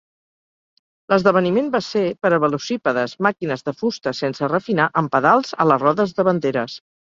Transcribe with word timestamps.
L'esdeveniment 1.11 1.67
va 1.75 1.81
ser 1.87 2.01
per 2.25 2.31
a 2.37 2.39
velocípedes, 2.45 3.13
màquines 3.27 3.67
de 3.69 3.75
fusta 3.83 4.15
sense 4.21 4.51
refinar 4.55 4.89
amb 5.03 5.15
pedals 5.19 5.55
a 5.61 5.69
les 5.75 5.85
rodes 5.87 6.17
davanteres. 6.23 6.81